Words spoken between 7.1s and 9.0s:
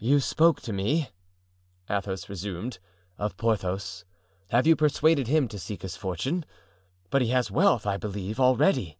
But he has wealth, I believe, already."